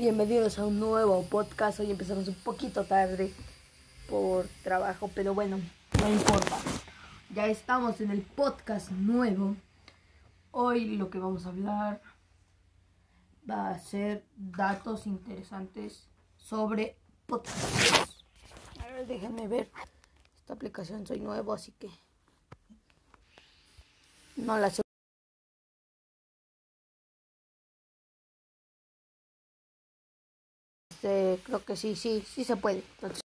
Bienvenidos 0.00 0.58
a 0.58 0.64
un 0.64 0.80
nuevo 0.80 1.22
podcast. 1.26 1.78
Hoy 1.78 1.90
empezamos 1.90 2.26
un 2.26 2.34
poquito 2.36 2.84
tarde 2.84 3.34
por 4.08 4.46
trabajo, 4.64 5.10
pero 5.14 5.34
bueno, 5.34 5.60
no 6.00 6.08
importa. 6.10 6.56
Ya 7.34 7.48
estamos 7.48 8.00
en 8.00 8.10
el 8.10 8.22
podcast 8.22 8.90
nuevo. 8.92 9.56
Hoy 10.52 10.96
lo 10.96 11.10
que 11.10 11.18
vamos 11.18 11.44
a 11.44 11.50
hablar 11.50 12.00
va 13.48 13.68
a 13.68 13.78
ser 13.78 14.24
datos 14.38 15.06
interesantes 15.06 16.08
sobre 16.38 16.96
podcasts. 17.26 18.24
A 18.82 18.86
ver, 18.86 19.06
déjenme 19.06 19.48
ver. 19.48 19.70
Esta 20.38 20.54
aplicación 20.54 21.06
soy 21.06 21.20
nuevo, 21.20 21.52
así 21.52 21.72
que 21.72 21.90
no 24.36 24.56
la 24.56 24.70
sé. 24.70 24.80
Este, 31.02 31.38
creo 31.44 31.64
que 31.64 31.76
sí, 31.76 31.96
sí, 31.96 32.22
sí 32.26 32.44
se 32.44 32.56
puede. 32.56 32.82
Entonces, 32.96 33.20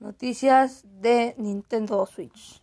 Noticias 0.00 0.82
de 1.00 1.36
Nintendo 1.38 2.04
Switch. 2.06 2.60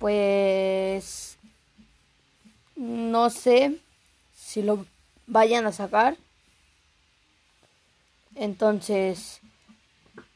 Pues 0.00 1.36
no 2.74 3.28
sé 3.28 3.76
si 4.34 4.62
lo 4.62 4.86
vayan 5.26 5.66
a 5.66 5.72
sacar. 5.72 6.16
Entonces, 8.34 9.40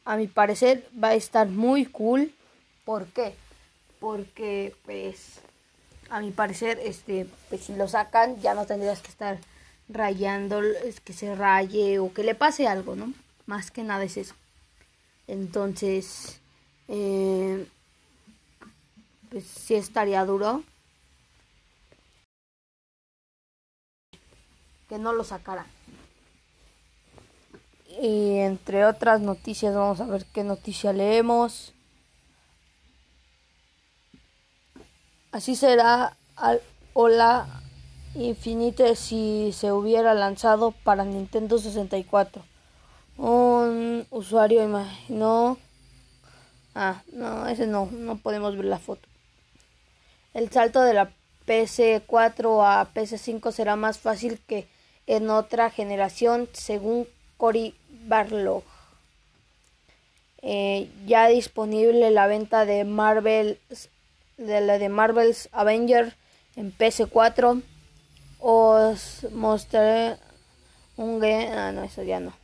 a 0.04 0.16
mi 0.16 0.26
parecer 0.26 0.86
va 1.02 1.08
a 1.08 1.14
estar 1.14 1.48
muy 1.48 1.86
cool. 1.86 2.34
¿Por 2.84 3.06
qué? 3.06 3.34
Porque 4.00 4.76
pues 4.84 5.40
a 6.10 6.20
mi 6.20 6.30
parecer 6.30 6.78
este 6.84 7.26
pues 7.48 7.62
si 7.62 7.74
lo 7.74 7.88
sacan 7.88 8.38
ya 8.42 8.52
no 8.52 8.66
tendrías 8.66 9.00
que 9.00 9.08
estar 9.08 9.38
rayando 9.88 10.62
es 10.62 11.00
que 11.00 11.14
se 11.14 11.34
raye 11.34 11.98
o 11.98 12.12
que 12.12 12.22
le 12.22 12.34
pase 12.34 12.68
algo, 12.68 12.96
¿no? 12.96 13.14
Más 13.46 13.70
que 13.70 13.82
nada 13.82 14.04
es 14.04 14.18
eso. 14.18 14.34
Entonces, 15.26 16.38
eh, 16.88 17.66
pues 19.34 19.46
sí 19.46 19.74
estaría 19.74 20.24
duro 20.24 20.62
que 24.88 24.96
no 24.96 25.12
lo 25.12 25.24
sacara. 25.24 25.66
Y 28.00 28.36
entre 28.38 28.86
otras 28.86 29.20
noticias, 29.20 29.74
vamos 29.74 30.00
a 30.00 30.06
ver 30.06 30.24
qué 30.26 30.44
noticia 30.44 30.92
leemos. 30.92 31.72
Así 35.32 35.56
será 35.56 36.16
al 36.36 36.62
Hola 36.92 37.48
Infinite 38.14 38.94
si 38.94 39.50
se 39.52 39.72
hubiera 39.72 40.14
lanzado 40.14 40.70
para 40.84 41.04
Nintendo 41.04 41.58
64. 41.58 42.40
Un 43.16 44.06
usuario 44.10 44.62
imaginó... 44.62 45.58
Ah, 46.76 47.02
no, 47.12 47.48
ese 47.48 47.66
no, 47.66 47.86
no 47.90 48.16
podemos 48.18 48.56
ver 48.56 48.66
la 48.66 48.78
foto. 48.78 49.08
El 50.34 50.50
salto 50.50 50.82
de 50.82 50.94
la 50.94 51.10
PS4 51.46 52.64
a 52.64 52.92
PS5 52.92 53.52
será 53.52 53.76
más 53.76 53.98
fácil 53.98 54.40
que 54.46 54.66
en 55.06 55.30
otra 55.30 55.70
generación, 55.70 56.48
según 56.52 57.06
Cory 57.36 57.74
Barlog. 58.06 58.64
Eh, 60.42 60.90
ya 61.06 61.28
disponible 61.28 62.10
la 62.10 62.26
venta 62.26 62.66
de 62.66 62.84
Marvel 62.84 63.58
de 64.36 64.60
la 64.60 64.78
de 64.78 64.88
Marvel's 64.88 65.48
Avenger 65.52 66.14
en 66.56 66.76
PS4 66.76 67.62
os 68.40 69.26
mostraré 69.32 70.18
un 70.96 71.24
ah 71.24 71.72
no 71.72 71.82
eso 71.82 72.02
ya 72.02 72.20
no. 72.20 72.34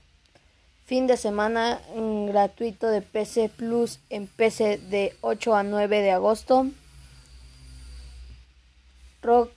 Fin 0.86 1.06
de 1.06 1.18
semana 1.18 1.80
gratuito 2.28 2.88
de 2.88 3.02
PC 3.02 3.50
Plus 3.50 4.00
en 4.08 4.26
PC 4.28 4.78
de 4.78 5.14
8 5.20 5.54
a 5.54 5.62
9 5.62 6.00
de 6.00 6.10
agosto 6.10 6.66
Rock, 9.22 9.50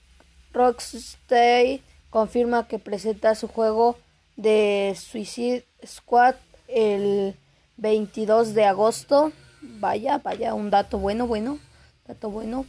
Rocksteady 0.54 1.82
confirma 2.10 2.68
que 2.68 2.80
presenta 2.80 3.36
su 3.36 3.48
juego 3.48 3.98
de 4.36 4.96
Suicide 4.98 5.66
Squad 5.86 6.36
el 6.68 7.36
22 7.78 8.54
de 8.54 8.66
agosto. 8.66 9.32
Vaya, 9.62 10.20
vaya, 10.20 10.54
un 10.54 10.70
dato 10.70 10.98
bueno, 10.98 11.28
bueno, 11.28 11.60
dato 12.08 12.30
bueno. 12.30 12.66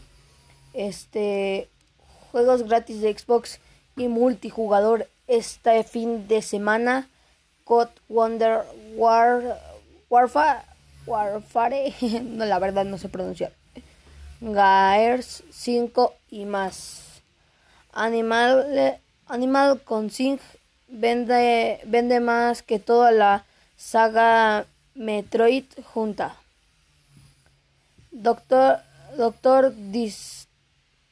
Este 0.72 1.68
juegos 2.32 2.64
gratis 2.64 3.00
de 3.00 3.16
Xbox 3.16 3.60
y 3.96 4.08
multijugador 4.08 5.08
este 5.26 5.84
fin 5.84 6.26
de 6.28 6.42
semana. 6.42 7.08
God 7.66 7.88
Wonder 8.08 8.62
War 8.96 9.58
Warfare 10.10 10.62
Warfare, 11.06 11.94
no 12.22 12.44
la 12.44 12.58
verdad 12.58 12.84
no 12.84 12.98
sé 12.98 13.08
pronunciar. 13.08 13.52
Gaers 14.40 15.44
5 15.50 16.14
y 16.34 16.46
más. 16.46 17.22
Animal, 17.92 18.98
Animal 19.28 19.80
Crossing 19.82 20.40
vende, 20.88 21.80
vende 21.84 22.18
más 22.18 22.62
que 22.62 22.80
toda 22.80 23.12
la 23.12 23.44
saga 23.76 24.66
Metroid 24.96 25.64
junta. 25.92 26.34
Doctor, 28.10 28.80
Doctor 29.16 29.72
Dis, 29.76 30.48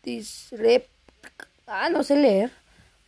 Disrep, 0.02 0.88
ah, 1.68 1.88
no 1.88 2.02
sé 2.02 2.16
leer, 2.16 2.50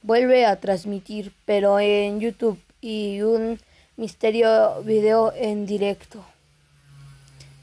vuelve 0.03 0.47
a 0.47 0.61
transmitir, 0.61 1.33
pero 1.45 1.81
en 1.81 2.21
YouTube 2.21 2.61
y 2.81 3.23
un 3.23 3.59
misterio 3.97 4.83
video 4.83 5.33
en 5.35 5.67
directo. 5.67 6.25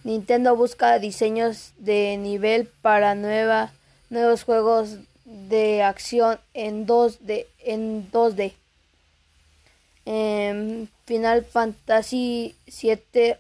Nintendo 0.04 0.56
busca 0.58 1.00
diseños 1.00 1.72
de 1.78 2.18
nivel 2.18 2.68
para 2.82 3.16
nueva, 3.16 3.72
nuevos 4.12 4.44
juegos 4.44 4.98
de 5.26 5.82
acción 5.82 6.40
en 6.54 6.86
2D. 6.86 7.48
En 7.60 8.12
2D. 8.12 8.54
Em, 10.06 10.88
Final 11.06 11.44
Fantasy 11.46 12.56
VII 12.68 13.36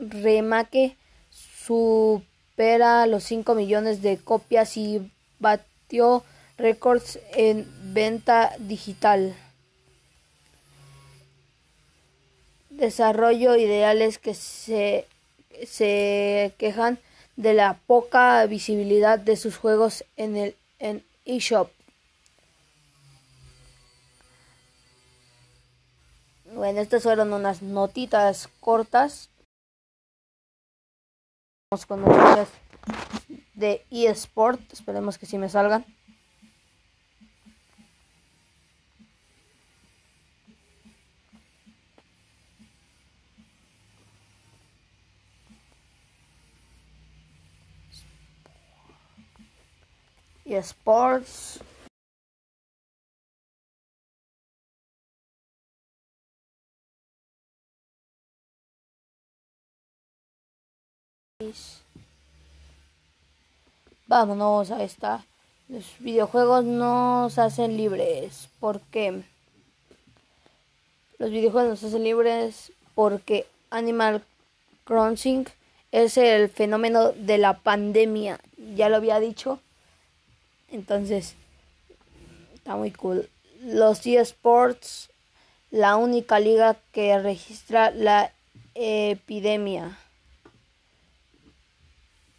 Remake 0.00 0.96
supera 1.30 3.06
los 3.06 3.24
5 3.24 3.54
millones 3.54 4.00
de 4.00 4.16
copias 4.16 4.76
y 4.76 5.10
batió 5.38 6.24
récords 6.56 7.18
en 7.34 7.66
venta 7.92 8.54
digital. 8.58 9.34
Desarrollo 12.70 13.56
ideales 13.56 14.18
que 14.18 14.34
se 14.34 15.06
se 15.66 16.52
quejan 16.58 16.98
de 17.36 17.54
la 17.54 17.78
poca 17.86 18.44
visibilidad 18.46 19.18
de 19.18 19.36
sus 19.36 19.56
juegos 19.56 20.04
en 20.16 20.36
el 20.36 20.56
en 20.78 21.04
eShop. 21.24 21.70
Bueno, 26.52 26.80
estas 26.80 27.04
fueron 27.04 27.32
unas 27.32 27.62
notitas 27.62 28.48
cortas. 28.60 29.30
Vamos 31.70 31.86
con 31.86 32.02
noticias 32.02 32.48
de 33.54 33.84
eSport. 33.90 34.60
Esperemos 34.72 35.16
que 35.16 35.26
sí 35.26 35.38
me 35.38 35.48
salgan. 35.48 35.86
eSports. 50.52 51.60
Vámonos 64.06 64.70
a 64.70 64.82
esta. 64.82 65.24
Los 65.68 65.84
videojuegos 65.98 66.64
nos 66.64 67.38
hacen 67.38 67.76
libres. 67.76 68.48
¿Por 68.60 68.80
qué? 68.80 69.22
Los 71.18 71.30
videojuegos 71.30 71.70
nos 71.70 71.84
hacen 71.84 72.04
libres 72.04 72.72
porque 72.94 73.46
Animal 73.70 74.22
Crossing 74.84 75.46
es 75.92 76.16
el 76.18 76.48
fenómeno 76.48 77.12
de 77.12 77.38
la 77.38 77.58
pandemia. 77.58 78.38
Ya 78.76 78.88
lo 78.88 78.96
había 78.96 79.18
dicho. 79.18 79.60
Entonces, 80.72 81.34
está 82.54 82.76
muy 82.76 82.90
cool. 82.90 83.28
Los 83.60 84.04
eSports, 84.06 85.10
la 85.70 85.96
única 85.96 86.40
liga 86.40 86.76
que 86.92 87.18
registra 87.18 87.90
la 87.90 88.32
epidemia. 88.74 89.98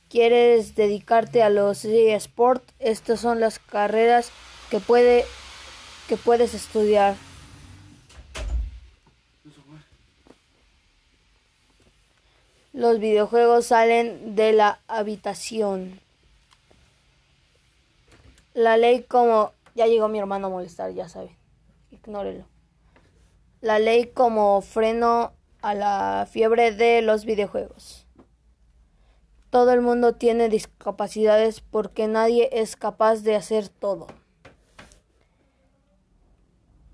¿Quieres 0.09 0.75
dedicarte 0.75 1.41
a 1.41 1.49
los 1.49 1.85
eSports? 1.85 2.73
Estas 2.79 3.19
son 3.19 3.39
las 3.39 3.59
carreras 3.59 4.31
que, 4.69 4.79
puede, 4.79 5.25
que 6.07 6.17
puedes 6.17 6.53
estudiar. 6.53 7.15
Los 12.73 12.99
videojuegos 12.99 13.67
salen 13.67 14.35
de 14.35 14.53
la 14.53 14.79
habitación. 14.87 16.02
La 18.53 18.77
ley 18.77 19.03
como... 19.03 19.53
Ya 19.75 19.87
llegó 19.87 20.07
mi 20.07 20.19
hermano 20.19 20.47
a 20.47 20.49
molestar, 20.51 20.93
ya 20.93 21.09
sabe. 21.09 21.37
Ignórelo. 21.89 22.45
La 23.61 23.79
ley 23.79 24.05
como 24.05 24.61
freno 24.61 25.33
a 25.63 25.73
la 25.73 26.27
fiebre 26.29 26.71
de 26.71 27.01
los 27.01 27.25
videojuegos. 27.25 28.05
Todo 29.49 29.71
el 29.71 29.81
mundo 29.81 30.13
tiene 30.13 30.49
discapacidades 30.49 31.61
porque 31.61 32.07
nadie 32.07 32.49
es 32.51 32.75
capaz 32.75 33.21
de 33.21 33.35
hacer 33.35 33.69
todo. 33.69 34.07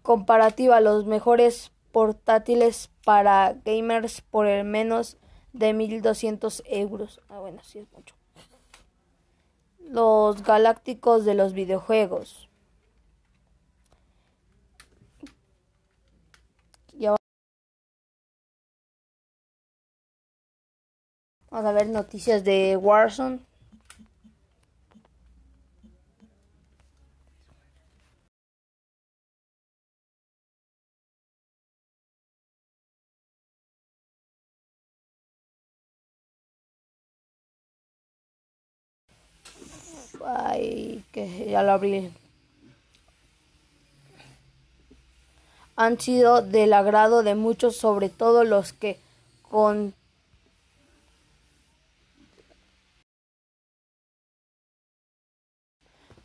Comparativa, 0.01 0.79
los 0.79 1.05
mejores 1.05 1.71
portátiles 1.91 2.89
para 3.03 3.53
gamers 3.65 4.21
por 4.21 4.45
el 4.45 4.65
menos 4.65 5.17
de 5.53 5.73
1200 5.73 6.63
euros. 6.65 7.21
Ah, 7.29 7.39
bueno, 7.39 7.63
sí 7.63 7.79
es 7.79 7.91
mucho. 7.91 8.18
Los 9.89 10.43
galácticos 10.43 11.25
de 11.25 11.33
los 11.33 11.53
videojuegos. 11.53 12.49
Vamos 21.51 21.67
a 21.67 21.73
ver 21.73 21.87
noticias 21.87 22.43
de 22.43 22.77
Warzone. 22.77 23.39
Ay, 40.25 41.03
que 41.11 41.49
ya 41.49 41.63
lo 41.63 41.71
abrí. 41.71 42.11
Han 45.75 45.99
sido 45.99 46.41
del 46.41 46.73
agrado 46.73 47.23
de 47.23 47.35
muchos, 47.35 47.75
sobre 47.77 48.09
todo 48.09 48.43
los 48.43 48.73
que 48.73 48.97
con 49.49 49.93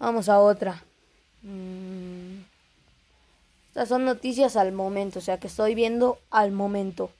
Vamos 0.05 0.29
a 0.29 0.38
otra. 0.38 0.82
Mm. 1.40 2.43
Estas 3.69 3.88
son 3.88 4.05
noticias 4.05 4.55
al 4.56 4.70
momento, 4.73 5.19
o 5.19 5.23
sea 5.23 5.40
que 5.40 5.47
estoy 5.47 5.75
viendo 5.75 6.19
al 6.31 6.52
momento. 6.52 7.11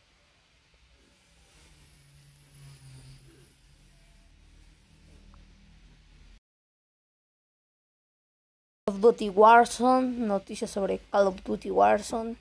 Duty 9.05 9.29
Warzone, 9.29 10.17
noticias 10.17 10.71
sobre 10.71 10.99
Call 11.11 11.27
of 11.27 11.43
Duty 11.45 11.71
Warzone. 11.71 12.37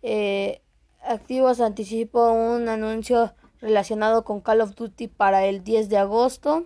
Eh, 0.00 0.62
Activos 1.02 1.60
anticipo 1.60 2.32
un 2.32 2.70
anuncio 2.70 3.34
relacionado 3.60 4.24
con 4.24 4.40
Call 4.40 4.62
of 4.62 4.74
Duty 4.74 5.08
para 5.08 5.44
el 5.44 5.64
10 5.64 5.90
de 5.90 5.98
agosto. 5.98 6.64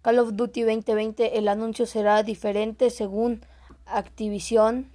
Call 0.00 0.20
of 0.20 0.32
Duty 0.32 0.62
2020 0.62 1.36
el 1.36 1.48
anuncio 1.48 1.84
será 1.84 2.22
diferente 2.22 2.88
según 2.88 3.44
Activision. 3.84 4.90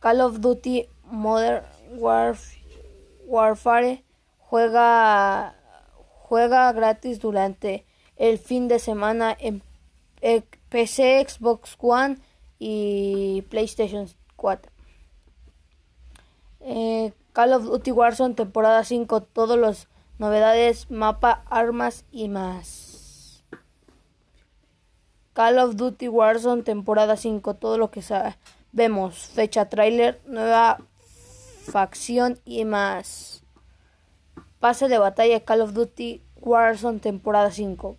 Call 0.00 0.22
of 0.22 0.40
Duty 0.40 0.88
Modern 1.04 1.66
Warfare 3.26 4.04
juega, 4.38 5.54
juega 6.22 6.72
gratis 6.72 7.20
durante 7.20 7.84
el 8.16 8.38
fin 8.38 8.68
de 8.68 8.78
semana 8.78 9.36
en 9.38 9.60
PC, 10.20 11.26
Xbox 11.26 11.76
One 11.80 12.18
y 12.58 13.42
PlayStation 13.48 14.08
4. 14.36 14.72
Eh, 16.60 17.12
Call 17.32 17.52
of 17.52 17.64
Duty 17.64 17.92
Warzone 17.92 18.34
temporada 18.34 18.82
5, 18.84 19.22
todos 19.22 19.58
los 19.58 19.88
novedades, 20.18 20.90
mapa, 20.90 21.44
armas 21.48 22.04
y 22.10 22.28
más. 22.28 23.44
Call 25.32 25.58
of 25.58 25.76
Duty 25.76 26.08
Warzone 26.08 26.62
temporada 26.62 27.16
5, 27.16 27.54
todo 27.54 27.78
lo 27.78 27.90
que 27.92 28.02
sabemos, 28.02 29.28
fecha, 29.28 29.68
trailer, 29.68 30.20
nueva 30.26 30.78
facción 31.62 32.40
y 32.44 32.64
más. 32.64 33.44
Pase 34.58 34.88
de 34.88 34.98
batalla 34.98 35.44
Call 35.44 35.60
of 35.60 35.74
Duty 35.74 36.20
Warzone 36.40 36.98
temporada 36.98 37.52
5. 37.52 37.96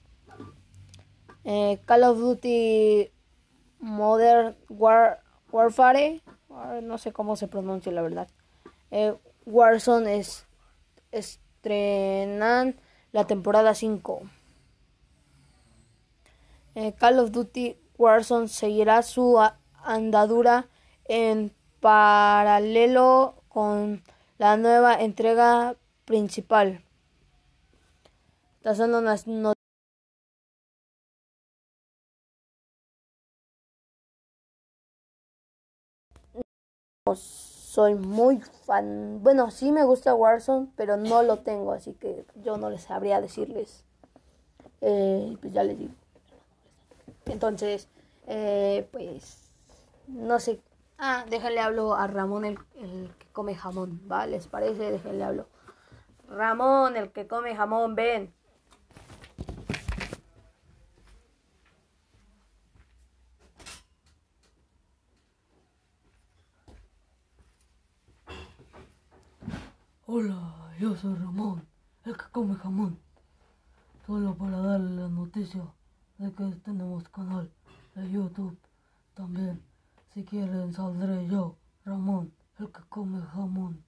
Eh, 1.52 1.80
Call 1.86 2.04
of 2.04 2.20
Duty 2.20 3.10
Modern 3.80 4.56
Warfare, 4.70 6.22
no 6.84 7.00
sé 7.00 7.12
cómo 7.12 7.36
se 7.36 7.48
pronuncia 7.48 7.92
la 7.92 8.04
verdad. 8.04 8.28
Eh, 8.92 9.16
Warzone 9.48 10.20
es, 10.20 10.46
estrenan 11.12 12.76
la 13.12 13.26
temporada 13.26 13.74
5. 13.74 14.22
Eh, 16.76 16.94
Call 17.00 17.18
of 17.18 17.32
Duty 17.32 17.78
Warzone 17.98 18.48
seguirá 18.48 19.02
su 19.02 19.44
andadura 19.84 20.68
en 21.06 21.52
paralelo 21.80 23.42
con 23.48 24.04
la 24.38 24.56
nueva 24.56 25.02
entrega 25.02 25.76
principal. 26.06 26.84
Estas 28.58 28.78
son 28.78 28.94
unas 28.94 29.26
soy 37.70 37.94
muy 37.94 38.42
fan. 38.66 39.22
Bueno, 39.22 39.52
sí 39.52 39.72
me 39.72 39.84
gusta 39.84 40.16
Warzone, 40.16 40.70
pero 40.76 40.98
no 40.98 41.22
lo 41.22 41.38
tengo, 41.38 41.72
así 41.72 41.94
que 41.94 42.26
yo 42.44 42.58
no 42.58 42.72
les 42.72 42.82
sabría 42.82 43.22
decirles. 43.22 43.84
Eh, 44.82 45.38
pues 45.40 45.54
ya 45.54 45.64
les 45.64 45.78
digo. 45.78 45.94
Entonces, 47.28 47.88
eh, 48.26 48.90
pues, 48.92 49.52
no 50.08 50.40
sé. 50.40 50.60
Ah, 50.98 51.26
déjale 51.30 51.60
hablo 51.60 51.94
a 51.94 52.08
Ramón, 52.08 52.44
el, 52.44 52.58
el 52.76 53.14
que 53.20 53.28
come 53.34 53.54
jamón, 53.54 54.02
¿va? 54.12 54.26
¿Les 54.26 54.48
parece? 54.48 54.92
Déjale 54.92 55.24
hablo. 55.24 55.46
Ramón, 56.28 56.98
el 56.98 57.12
que 57.12 57.28
come 57.28 57.56
jamón, 57.56 57.94
ven. 57.94 58.34
Hola, 70.12 70.69
yo 70.80 70.96
soy 70.96 71.14
Ramón, 71.16 71.68
el 72.06 72.16
que 72.16 72.24
come 72.32 72.56
jamón. 72.56 72.98
Solo 74.08 74.34
para 74.36 74.60
darle 74.60 75.02
la 75.02 75.10
noticia 75.10 75.62
de 76.18 76.32
que 76.32 76.46
tenemos 76.64 77.10
canal 77.10 77.52
de 77.96 78.10
YouTube 78.10 78.58
también. 79.14 79.62
Si 80.14 80.24
quieren 80.24 80.72
saldré 80.74 81.28
yo, 81.28 81.58
Ramón, 81.84 82.32
el 82.60 82.72
que 82.72 82.80
come 82.88 83.22
jamón. 83.34 83.84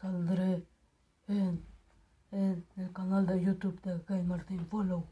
Saldré 0.00 0.66
en, 1.28 1.62
en 2.32 2.66
el 2.76 2.92
canal 2.94 3.26
de 3.26 3.42
YouTube 3.42 3.78
de 3.82 3.98
Game 4.08 4.22
Martin 4.24 4.66
Follow. 4.66 5.04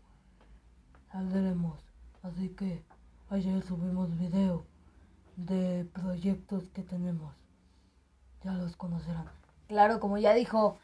Saldremos 1.11 1.85
Así 2.23 2.49
que 2.51 2.83
ayer 3.29 3.63
subimos 3.65 4.17
video 4.17 4.65
de 5.37 5.85
proyectos 5.93 6.71
que 6.71 6.83
tenemos. 6.83 7.35
Ya 8.45 8.55
los 8.55 8.77
conocerán. 8.77 9.27
Claro, 9.69 10.01
como 10.01 10.17
ya 10.19 10.33
dijo 10.33 10.79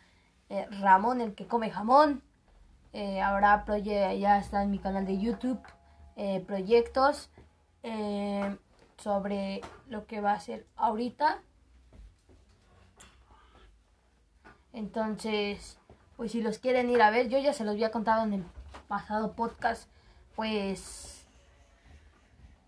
eh, 0.51 0.67
Ramón, 0.81 1.21
el 1.21 1.35
que 1.35 1.47
come 1.47 1.71
jamón, 1.71 2.23
eh, 2.93 3.21
proye 3.67 4.19
ya 4.19 4.39
está 4.39 4.63
en 4.63 4.71
mi 4.71 4.79
canal 4.79 5.07
de 5.07 5.19
YouTube, 5.19 5.61
eh, 6.17 6.43
proyectos 6.47 7.31
sobre 8.99 9.61
lo 9.89 10.07
que 10.07 10.21
va 10.21 10.33
a 10.33 10.41
ser 10.41 10.67
ahorita. 10.77 11.41
Entonces, 14.73 15.79
pues 16.17 16.33
si 16.33 16.43
los 16.43 16.59
quieren 16.59 16.91
ir 16.91 17.01
a 17.01 17.11
ver, 17.11 17.29
yo 17.29 17.39
ya 17.39 17.53
se 17.53 17.65
los 17.65 17.75
había 17.75 17.91
contado 17.91 18.25
en 18.25 18.33
el 18.35 18.45
pasado 18.89 19.33
podcast, 19.33 19.89
pues 20.35 21.27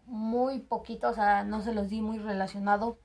muy 0.06 0.60
poquito, 0.60 1.08
o 1.08 1.14
sea, 1.14 1.44
no 1.44 1.62
se 1.62 1.74
los 1.74 1.88
di 1.88 2.00
muy 2.00 2.18
relacionado. 2.18 2.98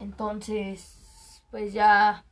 Entonces, 0.00 1.42
pues 1.50 1.72
ya, 1.72 2.24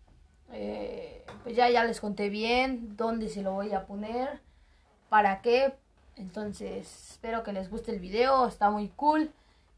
eh, 0.52 1.24
pues 1.42 1.56
ya, 1.56 1.68
ya 1.70 1.84
les 1.84 2.00
conté 2.00 2.28
bien 2.30 2.96
dónde 2.96 3.28
se 3.28 3.42
lo 3.42 3.52
voy 3.52 3.72
a 3.72 3.86
poner, 3.86 4.40
para 5.08 5.40
qué. 5.42 5.74
Entonces, 6.16 7.10
espero 7.12 7.42
que 7.42 7.52
les 7.52 7.70
guste 7.70 7.92
el 7.92 8.00
video, 8.00 8.46
está 8.46 8.70
muy 8.70 8.88
cool. 8.88 9.32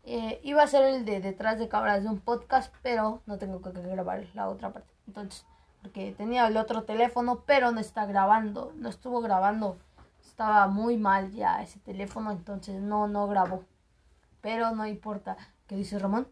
Eh, 0.04 0.40
iba 0.42 0.62
a 0.62 0.66
ser 0.66 0.84
el 0.84 1.04
de 1.04 1.20
detrás 1.20 1.58
de 1.58 1.68
cámaras 1.68 2.02
de 2.02 2.08
un 2.08 2.20
podcast, 2.20 2.74
pero 2.82 3.20
no 3.26 3.38
tengo 3.38 3.60
que 3.60 3.70
grabar 3.72 4.26
la 4.34 4.48
otra 4.48 4.72
parte. 4.72 4.88
Entonces, 5.06 5.44
porque 5.82 6.12
tenía 6.16 6.46
el 6.46 6.56
otro 6.56 6.84
teléfono, 6.84 7.42
pero 7.46 7.72
no 7.72 7.80
está 7.80 8.06
grabando, 8.06 8.72
no 8.76 8.88
estuvo 8.88 9.20
grabando. 9.20 9.76
Estaba 10.22 10.66
muy 10.68 10.96
mal 10.96 11.32
ya 11.32 11.62
ese 11.62 11.78
teléfono, 11.80 12.30
entonces 12.30 12.80
no, 12.80 13.08
no 13.08 13.28
grabó. 13.28 13.64
Pero 14.40 14.74
no 14.74 14.86
importa. 14.86 15.36
¿Qué 15.66 15.76
dice 15.76 15.98
Ramón? 15.98 16.26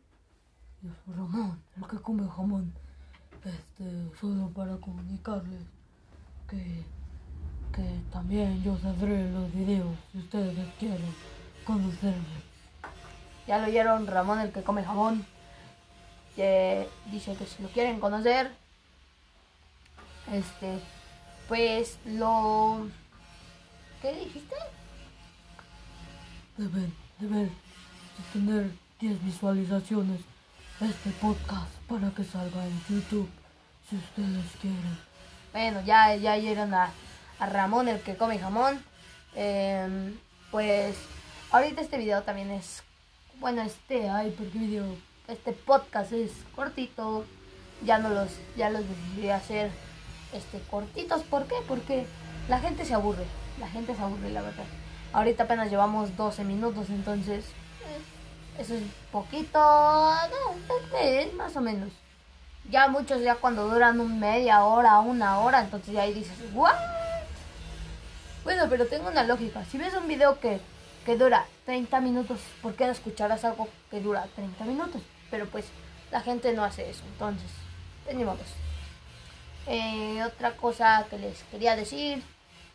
Ramón, 1.07 1.63
el 1.77 1.87
que 1.87 1.99
come 1.99 2.27
jamón. 2.29 2.73
Este, 3.49 4.19
solo 4.21 4.49
para 4.51 4.77
comunicarles 4.77 5.63
que, 6.51 6.85
que 7.73 8.01
también 8.13 8.63
yo 8.63 8.77
saldré 8.79 9.31
los 9.31 9.53
videos 9.55 9.97
si 10.13 10.19
ustedes 10.19 10.69
quieren 10.79 11.15
conocerme. 11.65 12.43
Ya 13.47 13.59
lo 13.59 13.69
oyeron 13.69 14.07
Ramón, 14.07 14.41
el 14.41 14.53
que 14.53 14.63
come 14.63 14.85
jamón. 14.85 15.25
Que 16.37 16.89
dice 17.11 17.35
que 17.37 17.47
si 17.47 17.63
lo 17.63 17.69
quieren 17.71 18.01
conocer, 18.01 18.53
este, 20.31 20.79
pues 21.49 21.99
lo... 22.05 22.87
¿Qué 24.03 24.13
dijiste? 24.13 24.55
Deben, 26.59 26.95
deben 27.19 27.47
de 27.47 27.53
tener 28.33 28.71
10 29.01 29.25
visualizaciones 29.25 30.21
este 30.81 31.11
podcast 31.21 31.75
para 31.89 32.11
que 32.11 32.23
salga 32.23 32.65
en 32.65 32.81
YouTube 32.89 33.29
si 33.89 33.97
ustedes 33.97 34.45
quieren. 34.61 34.99
Bueno, 35.53 35.81
ya, 35.85 36.15
ya 36.15 36.35
a, 37.39 37.47
Ramón, 37.47 37.89
el 37.89 38.01
que 38.01 38.17
come 38.17 38.39
jamón. 38.39 38.83
Em, 39.35 40.19
pues 40.51 40.97
ahorita 41.51 41.81
este 41.81 41.99
video 41.99 42.23
también 42.23 42.51
es, 42.51 42.83
bueno, 43.41 43.63
este, 43.63 44.09
ay, 44.09 44.31
¿por 44.31 44.47
qué 44.49 44.59
video? 44.59 44.85
Este 45.27 45.53
podcast 45.53 46.13
es 46.13 46.33
cortito. 46.55 47.25
Ya 47.85 47.99
no 47.99 48.09
los, 48.09 48.31
ya 48.57 48.71
los 48.71 48.83
decidí 48.89 49.31
hacer 49.31 49.71
este 50.33 50.61
cortitos. 50.71 51.23
¿Por 51.23 51.47
qué? 51.47 51.55
Porque 51.67 52.07
la 52.49 52.59
gente 52.59 52.85
se 52.85 52.95
aburre. 52.95 53.25
La 53.61 53.69
gente 53.69 53.95
se 53.95 54.03
aburre, 54.03 54.31
la 54.31 54.43
verdad. 54.43 54.65
Ahorita 55.13 55.45
apenas 55.45 55.71
llevamos 55.71 56.17
12 56.17 56.45
minutos, 56.45 56.91
entonces 56.91 57.45
eh, 57.47 58.61
eso 58.61 58.75
es 58.75 58.83
poquito, 59.11 59.59
no, 59.59 60.99
es 61.01 61.33
más 61.35 61.57
o 61.57 61.61
menos. 61.61 61.91
Ya 62.71 62.89
muchos 62.89 63.23
ya 63.23 63.37
cuando 63.37 63.69
duran 63.69 63.99
un 63.99 64.21
media 64.21 64.65
hora, 64.65 64.99
una 65.01 65.39
hora, 65.39 65.61
entonces 65.61 65.95
ya 65.95 66.03
ahí 66.03 66.13
dices, 66.13 66.37
¿what? 66.53 66.75
Bueno, 68.45 68.67
pero 68.69 68.87
tengo 68.87 69.09
una 69.09 69.23
lógica. 69.25 69.65
Si 69.65 69.79
ves 69.79 69.95
un 69.95 70.07
video 70.07 70.39
que, 70.39 70.61
que 71.07 71.17
dura 71.17 71.47
30 71.65 72.01
minutos, 72.01 72.41
¿por 72.63 72.75
qué 72.75 72.85
no 72.87 72.93
escucharás 72.93 73.45
algo 73.45 73.69
que 73.91 74.01
dura 74.01 74.27
30 74.35 74.65
minutos? 74.65 75.03
Pero 75.31 75.47
pues 75.47 75.67
la 76.11 76.21
gente 76.21 76.53
no 76.53 76.65
hace 76.65 76.89
eso, 76.89 77.05
entonces, 77.07 77.51
tenemos. 78.07 78.39
Eh, 79.67 80.23
otra 80.25 80.57
cosa 80.57 81.07
que 81.11 81.19
les 81.19 81.43
quería 81.45 81.77
decir 81.77 82.23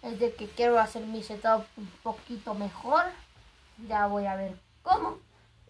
es 0.04 0.20
de 0.20 0.34
que 0.34 0.48
quiero 0.48 0.80
hacer 0.80 1.04
mi 1.04 1.24
setup 1.24 1.66
un 1.78 1.88
poquito 2.04 2.54
mejor. 2.54 3.06
Ya 3.88 4.06
voy 4.06 4.26
a 4.26 4.36
ver 4.36 4.56
cómo. 4.84 5.18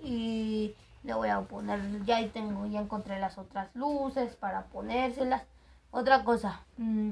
Y 0.01 0.73
le 1.03 1.13
voy 1.13 1.29
a 1.29 1.41
poner, 1.41 2.03
ya 2.05 2.25
tengo, 2.31 2.65
ya 2.65 2.79
encontré 2.79 3.19
las 3.19 3.37
otras 3.37 3.69
luces 3.75 4.35
para 4.35 4.65
ponérselas. 4.67 5.43
Otra 5.91 6.23
cosa, 6.23 6.65
mmm, 6.77 7.11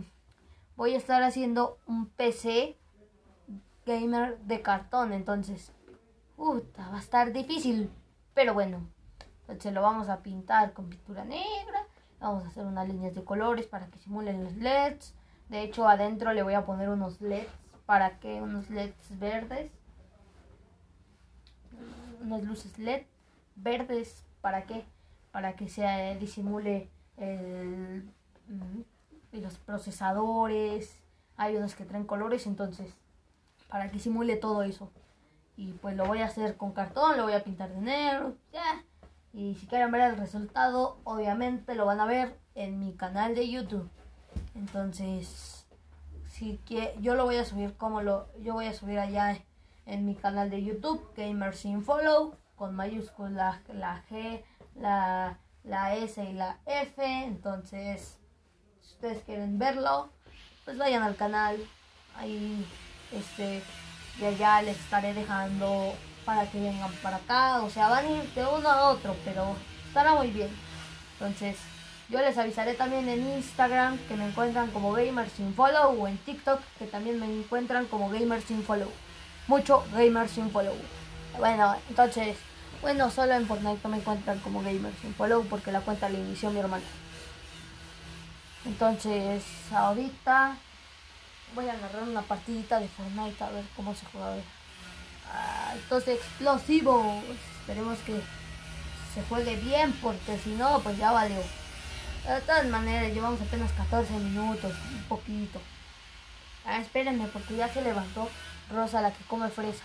voy 0.75 0.93
a 0.93 0.97
estar 0.97 1.21
haciendo 1.23 1.77
un 1.85 2.07
PC 2.07 2.77
gamer 3.85 4.39
de 4.39 4.61
cartón, 4.61 5.13
entonces, 5.13 5.73
va 6.39 6.97
a 6.97 6.99
estar 6.99 7.33
difícil. 7.33 7.91
Pero 8.33 8.53
bueno, 8.53 8.79
entonces 9.41 9.73
lo 9.73 9.81
vamos 9.81 10.09
a 10.09 10.21
pintar 10.21 10.73
con 10.73 10.89
pintura 10.89 11.25
negra. 11.25 11.85
Vamos 12.19 12.45
a 12.45 12.47
hacer 12.47 12.65
unas 12.65 12.87
líneas 12.87 13.15
de 13.15 13.23
colores 13.23 13.67
para 13.67 13.87
que 13.87 13.99
simulen 13.99 14.43
los 14.43 14.55
LEDs. 14.55 15.13
De 15.49 15.63
hecho, 15.63 15.87
adentro 15.87 16.33
le 16.33 16.43
voy 16.43 16.53
a 16.53 16.65
poner 16.65 16.89
unos 16.89 17.19
LEDs 17.19 17.49
para 17.85 18.19
que 18.19 18.41
unos 18.41 18.69
LEDs 18.69 19.19
verdes. 19.19 19.71
Unas 22.21 22.43
luces 22.43 22.77
LED 22.77 23.03
verdes. 23.55 24.23
¿Para 24.41 24.65
qué? 24.65 24.85
Para 25.31 25.55
que 25.55 25.69
se 25.69 26.17
disimule 26.19 26.89
el, 27.17 28.09
los 29.31 29.57
procesadores. 29.59 30.99
Hay 31.37 31.55
unos 31.55 31.75
que 31.75 31.85
traen 31.85 32.05
colores, 32.05 32.45
entonces, 32.47 32.93
para 33.69 33.89
que 33.89 33.99
simule 33.99 34.35
todo 34.35 34.63
eso. 34.63 34.91
Y 35.57 35.73
pues 35.73 35.95
lo 35.95 36.05
voy 36.05 36.19
a 36.19 36.25
hacer 36.25 36.57
con 36.57 36.71
cartón, 36.71 37.17
lo 37.17 37.23
voy 37.23 37.33
a 37.33 37.43
pintar 37.43 37.69
de 37.69 37.81
negro. 37.81 38.35
Y 39.33 39.55
si 39.55 39.65
quieren 39.67 39.91
ver 39.91 40.01
el 40.01 40.17
resultado, 40.17 40.97
obviamente 41.03 41.75
lo 41.75 41.85
van 41.85 41.99
a 41.99 42.05
ver 42.05 42.37
en 42.55 42.79
mi 42.79 42.93
canal 42.93 43.35
de 43.35 43.49
YouTube. 43.49 43.89
Entonces, 44.55 45.65
si 46.27 46.59
yo 46.99 47.15
lo 47.15 47.25
voy 47.25 47.37
a 47.37 47.45
subir 47.45 47.75
como 47.75 48.01
lo 48.01 48.27
yo 48.41 48.53
voy 48.53 48.65
a 48.65 48.73
subir 48.73 48.99
allá 48.99 49.37
en 49.85 50.05
mi 50.05 50.15
canal 50.15 50.49
de 50.49 50.63
YouTube, 50.63 51.01
Gamer 51.15 51.55
Sin 51.55 51.83
Follow, 51.83 52.35
con 52.61 52.75
mayúsculas 52.75 53.57
la 53.73 54.03
G, 54.07 54.43
la, 54.75 55.39
la 55.63 55.95
S 55.95 56.23
y 56.23 56.33
la 56.33 56.59
F. 56.67 57.03
Entonces, 57.03 58.19
si 58.81 58.93
ustedes 58.93 59.23
quieren 59.23 59.57
verlo, 59.57 60.11
pues 60.63 60.77
vayan 60.77 61.01
al 61.01 61.15
canal. 61.15 61.57
Ahí, 62.15 62.63
este, 63.11 63.63
de 64.19 64.27
allá 64.27 64.61
les 64.61 64.77
estaré 64.77 65.15
dejando 65.15 65.95
para 66.23 66.45
que 66.51 66.61
vengan 66.61 66.91
para 67.01 67.17
acá. 67.17 67.63
O 67.63 67.69
sea, 67.71 67.89
van 67.89 68.05
a 68.05 68.09
ir 68.11 68.31
de 68.35 68.45
uno 68.45 68.69
a 68.69 68.89
otro, 68.91 69.15
pero 69.25 69.55
estará 69.87 70.13
muy 70.13 70.29
bien. 70.29 70.51
Entonces, 71.13 71.57
yo 72.09 72.19
les 72.19 72.37
avisaré 72.37 72.75
también 72.75 73.09
en 73.09 73.27
Instagram 73.37 73.97
que 74.07 74.15
me 74.15 74.27
encuentran 74.27 74.69
como 74.69 74.91
Gamer 74.91 75.27
Sin 75.31 75.55
Follow 75.55 75.99
o 75.99 76.07
en 76.07 76.19
TikTok 76.19 76.61
que 76.77 76.85
también 76.85 77.19
me 77.19 77.25
encuentran 77.25 77.87
como 77.87 78.11
Gamer 78.11 78.43
Sin 78.43 78.61
Follow. 78.61 78.91
Mucho 79.47 79.83
Gamer 79.93 80.29
Sin 80.29 80.51
Follow. 80.51 80.75
Bueno, 81.39 81.75
entonces, 81.89 82.37
bueno, 82.81 83.11
solo 83.11 83.33
en 83.33 83.47
Fortnite 83.47 83.79
no 83.83 83.89
me 83.89 83.97
encuentran 83.97 84.39
como 84.39 84.61
Gamer 84.61 84.93
Sin 85.01 85.13
Follow 85.13 85.45
porque 85.45 85.71
la 85.71 85.81
cuenta 85.81 86.09
la 86.09 86.17
inició 86.17 86.49
mi 86.49 86.59
hermano. 86.59 86.83
Entonces, 88.65 89.43
ahorita 89.71 90.55
voy 91.55 91.67
a 91.67 91.73
agarrar 91.73 92.03
una 92.03 92.21
partidita 92.21 92.79
de 92.79 92.87
Fortnite 92.87 93.43
a 93.43 93.49
ver 93.49 93.65
cómo 93.75 93.93
se 93.95 94.05
juega. 94.07 94.35
Ah, 95.33 95.73
entonces, 95.75 96.17
explosivo. 96.17 97.21
Esperemos 97.59 97.97
que 97.99 98.19
se 99.13 99.21
juegue 99.29 99.55
bien 99.57 99.93
porque 100.01 100.37
si 100.39 100.51
no, 100.51 100.79
pues 100.79 100.97
ya 100.97 101.11
valió. 101.11 101.41
De 102.27 102.41
todas 102.41 102.65
maneras, 102.67 103.13
llevamos 103.13 103.41
apenas 103.41 103.71
14 103.73 104.13
minutos, 104.13 104.73
un 104.91 105.03
poquito. 105.03 105.59
Ah, 106.65 106.79
espérenme, 106.79 107.27
porque 107.27 107.55
ya 107.55 107.67
se 107.67 107.81
levantó 107.81 108.29
Rosa, 108.71 109.01
la 109.01 109.11
que 109.11 109.23
come 109.25 109.49
fresa. 109.49 109.83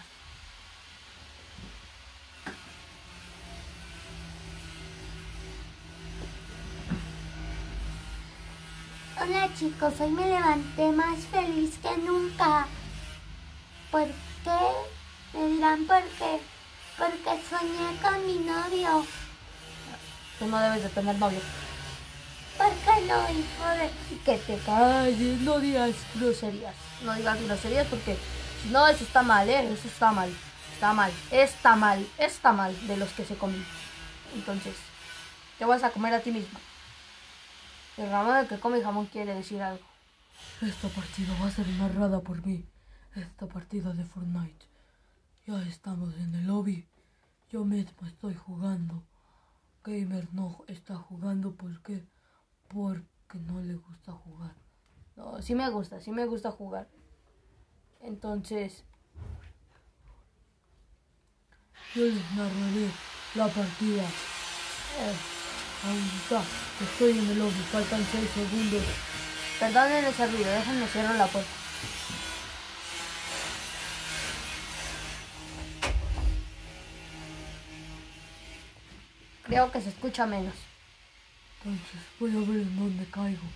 Hola 9.26 9.48
chicos, 9.58 9.92
hoy 9.98 10.10
me 10.10 10.24
levanté 10.24 10.92
más 10.92 11.18
feliz 11.32 11.78
que 11.82 11.96
nunca. 11.96 12.68
¿Por 13.90 14.06
qué? 14.06 15.36
Me 15.36 15.46
dirán 15.48 15.84
por 15.84 16.02
qué. 16.02 16.40
Porque 16.96 17.42
soñé 17.50 18.00
con 18.00 18.24
mi 18.24 18.38
novio. 18.38 19.04
Tú 20.38 20.46
no 20.46 20.60
debes 20.60 20.84
de 20.84 20.88
tener 20.90 21.16
novio. 21.16 21.40
¿Por 22.56 22.68
qué 22.68 23.00
no, 23.06 23.20
hijo 23.30 23.68
de...? 23.76 23.90
Que 24.24 24.38
te 24.38 24.58
calles, 24.58 25.40
no 25.40 25.58
digas 25.58 25.96
groserías. 26.14 26.74
No 27.02 27.12
digas 27.14 27.42
groserías 27.42 27.86
porque 27.88 28.16
si 28.62 28.68
no, 28.68 28.86
eso 28.86 29.02
está 29.02 29.24
mal, 29.24 29.48
¿eh? 29.48 29.72
Eso 29.72 29.88
está 29.88 30.12
mal. 30.12 30.32
Está 30.72 30.92
mal, 30.92 31.12
está 31.32 31.74
mal, 31.74 32.06
está 32.18 32.52
mal 32.52 32.86
de 32.86 32.96
los 32.96 33.10
que 33.10 33.24
se 33.24 33.34
comen. 33.34 33.66
Entonces, 34.34 34.76
te 35.58 35.64
vas 35.64 35.82
a 35.82 35.90
comer 35.90 36.14
a 36.14 36.20
ti 36.20 36.30
mismo. 36.30 36.60
El 37.96 38.10
Ramón 38.10 38.36
el 38.36 38.48
que 38.48 38.58
come 38.60 38.82
jamón 38.82 39.06
quiere 39.06 39.34
decir 39.34 39.62
algo. 39.62 39.84
Esta 40.60 40.88
partida 40.88 41.32
va 41.40 41.46
a 41.46 41.50
ser 41.50 41.66
narrada 41.68 42.20
por 42.20 42.44
mí. 42.46 42.64
Esta 43.14 43.46
partida 43.46 43.92
de 43.92 44.04
Fortnite. 44.04 44.66
Ya 45.46 45.62
estamos 45.62 46.14
en 46.16 46.34
el 46.34 46.46
lobby. 46.46 46.86
Yo 47.50 47.64
mismo 47.64 48.06
estoy 48.06 48.34
jugando. 48.34 49.02
Gamer 49.84 50.28
no 50.34 50.58
está 50.66 50.96
jugando 50.96 51.54
¿por 51.54 51.80
qué? 51.82 52.04
Porque 52.68 53.38
no 53.38 53.60
le 53.60 53.76
gusta 53.76 54.12
jugar. 54.12 54.54
No, 55.14 55.40
sí 55.40 55.54
me 55.54 55.70
gusta, 55.70 56.00
sí 56.00 56.10
me 56.10 56.26
gusta 56.26 56.50
jugar. 56.50 56.88
Entonces, 58.00 58.84
Yo 61.94 62.04
les 62.04 62.32
narraré 62.34 62.90
la 63.36 63.46
partida. 63.48 64.02
eh, 64.02 65.16
Ahí 65.84 66.10
está. 66.22 66.42
Estoy 66.82 67.18
en 67.18 67.30
el 67.30 67.38
lobby. 67.38 67.62
Faltan 67.70 68.06
6 68.10 68.30
segundos. 68.34 68.82
perdonen 69.60 70.04
ese 70.04 70.26
ruido, 70.26 70.50
déjenme 70.50 70.86
cerrar 70.88 71.14
la 71.16 71.26
puerta. 71.26 71.50
Creo 79.44 79.70
que 79.70 79.80
se 79.80 79.90
escucha 79.90 80.26
menos. 80.26 80.54
Entonces 81.58 82.00
voy 82.18 82.30
a 82.30 82.40
ver 82.40 82.60
en 82.60 82.76
dónde 82.76 83.04
caigo. 83.06 83.46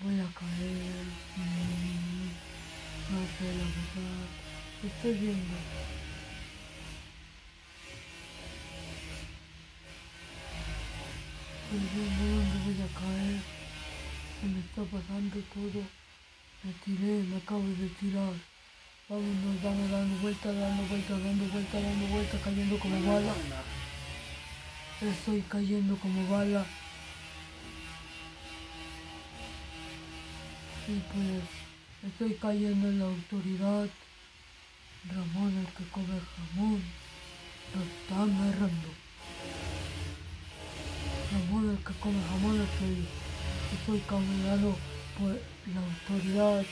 Voy 0.00 0.20
a 0.20 0.26
caer. 0.38 1.04
mm, 1.36 2.28
no 3.12 3.20
sé 3.38 3.54
la 3.54 3.64
verdad. 3.64 4.28
Estoy 4.84 5.12
viendo. 5.14 5.97
Dónde 11.70 12.88
caer. 12.94 13.40
Se 14.40 14.46
me 14.46 14.60
está 14.60 14.82
pasando 14.84 15.36
todo. 15.52 15.82
Me 16.64 16.72
tiré, 16.82 17.22
me 17.24 17.36
acabo 17.36 17.62
de 17.62 17.88
tirar. 18.00 18.32
Vámonos, 19.06 19.62
vamos 19.62 19.90
dando 19.90 20.16
vueltas, 20.20 20.56
dando 20.56 20.82
vueltas, 20.84 21.22
dando 21.22 21.44
vueltas, 21.44 21.82
dando 21.82 22.06
vueltas, 22.06 22.40
cayendo 22.42 22.78
como 22.78 23.12
bala. 23.12 23.34
Estoy 25.02 25.42
cayendo 25.42 25.96
como 25.98 26.26
bala. 26.30 26.64
Y 30.88 30.98
pues 31.12 32.10
estoy 32.10 32.34
cayendo 32.40 32.88
en 32.88 32.98
la 32.98 33.04
autoridad. 33.04 33.88
Ramón 35.06 35.56
el 35.58 35.66
que 35.74 35.84
come 35.90 36.18
jamón 36.34 36.82
lo 37.74 37.82
está 37.82 38.22
amarrando. 38.22 39.07
El 41.30 41.44
que 41.84 41.92
come 42.00 42.16
jamón 42.30 42.58
estoy, 42.58 43.04
estoy 43.74 44.00
caminando 44.08 44.74
por 45.18 45.28
la 45.28 45.80
autoridad. 45.84 46.64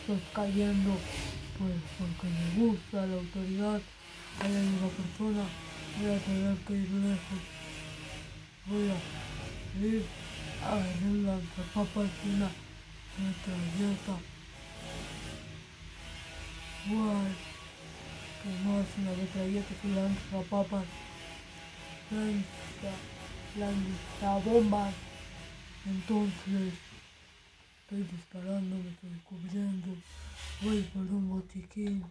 Estoy 0.00 0.22
cayendo 0.32 0.92
pues 1.58 1.74
porque 1.98 2.28
me 2.28 2.46
gusta 2.54 3.04
la 3.04 3.16
autoridad. 3.16 3.80
Hay 4.38 4.52
una 4.52 4.88
persona. 4.94 5.44
Voy 5.98 6.10
a 6.14 6.18
tener 6.20 6.56
que 6.58 6.72
ir 6.74 6.90
lejos. 6.90 7.42
Voy 8.66 8.90
a 8.90 8.98
ir 9.84 10.04
a 10.62 10.64
agarrar 10.72 11.02
un 11.02 11.26
lanzapapas 11.26 12.10
y 12.24 12.28
una 12.28 12.50
metralleta. 13.18 14.16
Guay. 16.86 17.32
Que 18.40 18.50
más 18.68 18.86
una 18.98 19.12
metralleta 19.18 19.72
y 19.82 19.86
un 22.16 23.15
Lanza, 23.58 23.78
lanzabombas. 24.20 24.94
Entonces, 25.86 26.74
estoy 27.80 28.02
disparando, 28.02 28.76
me 28.76 28.90
estoy 28.90 29.10
cubriendo. 29.24 29.96
Voy 30.60 30.82
por 30.82 31.02
un 31.02 31.28
botiquín. 31.30 32.04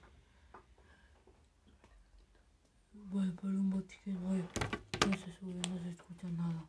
Voy 3.12 3.30
por 3.32 3.50
un 3.52 3.70
botiquín, 3.70 4.18
voy. 4.24 4.38
No 4.40 5.18
se 5.18 5.32
sube, 5.40 5.62
no 5.70 5.84
se 5.84 5.90
escucha 5.90 6.28
nada. 6.30 6.66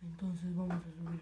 Entonces 0.00 0.56
vamos 0.56 0.76
a 0.76 0.90
subir. 0.90 1.20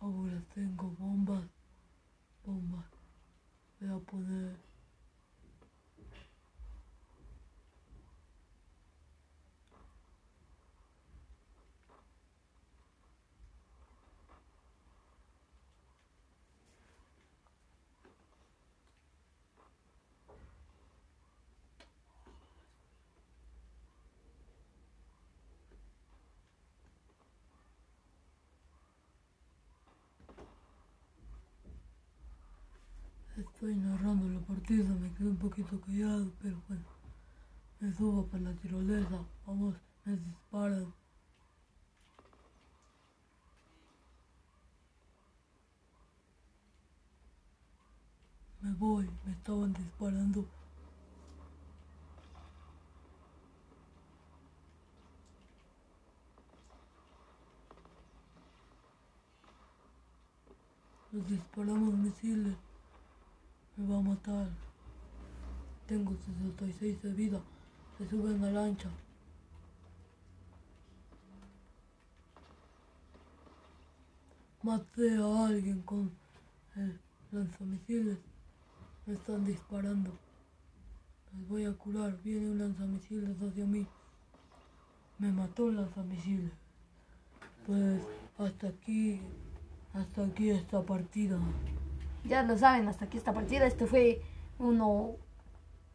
Ahora 0.00 0.42
tengo 0.54 0.90
bombas. 0.98 1.44
Bombas. 2.44 2.84
Voy 3.80 3.90
a 3.90 3.98
poner. 4.00 4.70
Estoy 33.60 33.76
narrando 33.76 34.26
la 34.26 34.40
partida, 34.46 34.88
me 34.94 35.12
quedé 35.12 35.28
un 35.28 35.36
poquito 35.36 35.78
callado, 35.82 36.32
pero 36.40 36.56
bueno. 36.66 36.82
Me 37.78 37.92
subo 37.92 38.24
para 38.24 38.44
la 38.44 38.54
tirolesa. 38.54 39.22
Vamos, 39.46 39.74
me 40.06 40.16
disparan. 40.16 40.94
Me 48.62 48.72
voy, 48.72 49.10
me 49.26 49.32
estaban 49.32 49.74
disparando. 49.74 50.46
Nos 61.12 61.28
disparamos 61.28 61.92
misiles. 61.92 62.69
Me 63.80 63.86
va 63.86 63.98
a 63.98 64.02
matar. 64.02 64.46
Tengo 65.86 66.10
66 66.10 67.02
de 67.02 67.12
vida. 67.14 67.40
Se 67.96 68.06
sube 68.06 68.30
en 68.30 68.42
la 68.42 68.52
lancha. 68.52 68.90
Maté 74.62 75.16
a 75.16 75.46
alguien 75.46 75.80
con 75.80 76.10
el 76.76 77.00
lanzamisiles. 77.32 78.18
Me 79.06 79.14
están 79.14 79.46
disparando. 79.46 80.10
Les 81.32 81.48
voy 81.48 81.64
a 81.64 81.72
curar. 81.72 82.20
Viene 82.22 82.50
un 82.50 82.58
lanzamisiles 82.58 83.40
hacia 83.40 83.64
mí. 83.64 83.86
Me 85.18 85.32
mató 85.32 85.70
el 85.70 85.76
lanzamisiles. 85.76 86.52
Pues 87.66 88.02
hasta 88.36 88.68
aquí, 88.68 89.22
hasta 89.94 90.26
aquí 90.26 90.50
esta 90.50 90.82
partida. 90.82 91.38
Ya 92.24 92.42
lo 92.42 92.56
saben, 92.58 92.88
hasta 92.88 93.06
aquí 93.06 93.18
esta 93.18 93.32
partida. 93.32 93.66
Este 93.66 93.86
fue 93.86 94.22
uno 94.58 95.16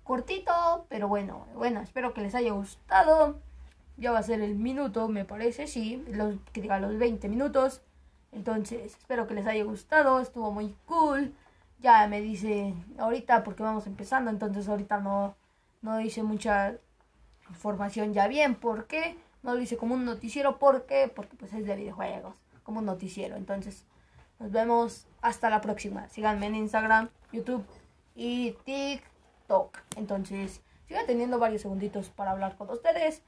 cortito, 0.03 0.85
pero 0.89 1.07
bueno, 1.07 1.47
bueno, 1.55 1.81
espero 1.81 2.13
que 2.13 2.21
les 2.21 2.35
haya 2.35 2.51
gustado. 2.51 3.39
Ya 3.97 4.11
va 4.11 4.19
a 4.19 4.23
ser 4.23 4.41
el 4.41 4.55
minuto, 4.55 5.07
me 5.07 5.25
parece, 5.25 5.67
sí, 5.67 6.03
los, 6.09 6.35
que 6.51 6.61
diga 6.61 6.79
los 6.79 6.97
20 6.97 7.29
minutos. 7.29 7.81
Entonces, 8.31 8.95
espero 8.97 9.27
que 9.27 9.33
les 9.33 9.47
haya 9.47 9.63
gustado, 9.63 10.19
estuvo 10.19 10.51
muy 10.51 10.75
cool. 10.85 11.33
Ya 11.79 12.07
me 12.07 12.21
dice 12.21 12.73
ahorita 12.97 13.43
porque 13.43 13.63
vamos 13.63 13.88
empezando, 13.88 14.29
entonces 14.31 14.67
ahorita 14.67 14.99
no, 14.99 15.35
no 15.81 16.01
hice 16.01 16.23
mucha 16.23 16.77
información 17.49 18.13
ya 18.13 18.27
bien. 18.27 18.55
¿Por 18.55 18.88
qué? 18.88 19.17
No 19.43 19.55
lo 19.55 19.61
hice 19.61 19.77
como 19.77 19.95
un 19.95 20.05
noticiero, 20.05 20.57
¿por 20.59 20.85
qué? 20.85 21.11
Porque 21.13 21.38
pues 21.38 21.53
es 21.53 21.65
de 21.65 21.75
videojuegos, 21.75 22.35
como 22.63 22.79
un 22.79 22.85
noticiero. 22.85 23.38
Entonces, 23.38 23.85
nos 24.39 24.52
vemos 24.52 25.08
hasta 25.21 25.50
la 25.50 25.62
próxima. 25.62 26.10
Síganme 26.10 26.48
en 26.48 26.56
Instagram, 26.56 27.10
YouTube 27.32 27.65
y 28.15 28.54
TikTok. 28.63 29.78
Entonces, 29.95 30.62
sigan 30.88 31.06
teniendo 31.06 31.39
varios 31.39 31.62
segunditos 31.62 32.10
para 32.10 32.32
hablar 32.32 32.58
con 32.58 32.69
ustedes. 32.69 33.21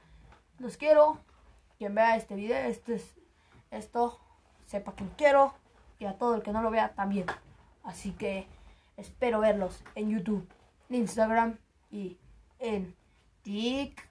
Los 0.59 0.77
quiero. 0.77 1.19
Quien 1.77 1.93
vea 1.93 2.15
este 2.15 2.35
video, 2.35 2.57
este 2.67 2.95
es, 2.95 3.13
esto, 3.69 4.19
sepa 4.65 4.93
que 4.95 5.05
quiero. 5.17 5.53
Y 5.99 6.05
a 6.05 6.17
todo 6.17 6.35
el 6.35 6.41
que 6.41 6.51
no 6.51 6.61
lo 6.61 6.71
vea 6.71 6.93
también. 6.93 7.25
Así 7.83 8.11
que 8.11 8.47
espero 8.97 9.39
verlos 9.39 9.83
en 9.95 10.09
YouTube, 10.09 10.47
en 10.89 10.95
Instagram 10.95 11.57
y 11.91 12.17
en 12.59 12.95
TikTok. 13.43 14.07